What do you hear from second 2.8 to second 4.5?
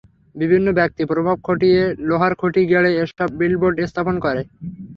এসব বিলবোর্ড স্থাপন করে।